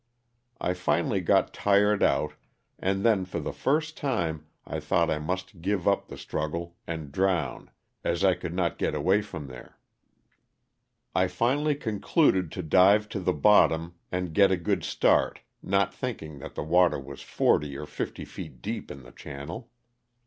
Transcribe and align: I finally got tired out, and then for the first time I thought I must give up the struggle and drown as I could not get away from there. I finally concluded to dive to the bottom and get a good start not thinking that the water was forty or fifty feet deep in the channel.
I 0.59 0.73
finally 0.73 1.21
got 1.21 1.53
tired 1.53 2.01
out, 2.01 2.33
and 2.79 3.05
then 3.05 3.23
for 3.23 3.39
the 3.39 3.53
first 3.53 3.95
time 3.95 4.47
I 4.65 4.79
thought 4.79 5.11
I 5.11 5.19
must 5.19 5.61
give 5.61 5.87
up 5.87 6.07
the 6.07 6.17
struggle 6.17 6.75
and 6.87 7.11
drown 7.11 7.69
as 8.03 8.23
I 8.23 8.33
could 8.33 8.55
not 8.55 8.79
get 8.79 8.95
away 8.95 9.21
from 9.21 9.45
there. 9.45 9.77
I 11.13 11.27
finally 11.27 11.75
concluded 11.75 12.51
to 12.53 12.63
dive 12.63 13.09
to 13.09 13.19
the 13.19 13.31
bottom 13.31 13.93
and 14.11 14.33
get 14.33 14.49
a 14.49 14.57
good 14.57 14.83
start 14.83 15.41
not 15.61 15.93
thinking 15.93 16.39
that 16.39 16.55
the 16.55 16.63
water 16.63 16.99
was 16.99 17.21
forty 17.21 17.77
or 17.77 17.85
fifty 17.85 18.25
feet 18.25 18.59
deep 18.59 18.89
in 18.89 19.03
the 19.03 19.11
channel. 19.11 19.69